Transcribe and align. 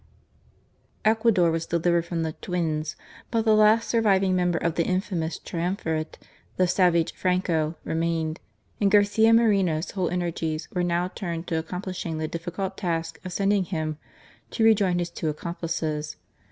Ecuador 1.05 1.51
was 1.51 1.67
delivered 1.67 2.05
from 2.07 2.23
the" 2.23 2.33
twins," 2.41 2.95
but 3.29 3.45
the 3.45 3.53
last 3.55 3.87
surviving 3.87 4.35
member 4.35 4.57
of 4.57 4.73
the 4.73 4.83
infamous 4.83 5.37
triumvirate, 5.37 6.17
the 6.57 6.65
savage 6.65 7.13
Franco, 7.13 7.75
remained, 7.83 8.39
and 8.79 8.89
Garcia 8.89 9.31
Moreno's 9.31 9.91
whole 9.91 10.09
energies 10.09 10.67
were 10.71 10.81
now 10.83 11.07
turned 11.09 11.45
to 11.45 11.59
accomplishing 11.59 12.17
the 12.17 12.27
difficult 12.27 12.77
task 12.77 13.19
of 13.23 13.31
sending 13.31 13.65
him 13.65 13.99
to 14.49 14.63
rejoin 14.63 14.97
his 14.97 15.11
two 15.11 15.29
accomplices. 15.29 16.17